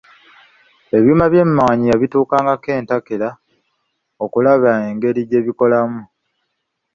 [0.97, 3.29] Ebyuma bye eby'emmwanyi yabituukangako entakera
[4.23, 6.01] okulaba engeri gye bikolamu